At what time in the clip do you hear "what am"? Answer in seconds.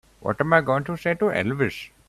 0.19-0.51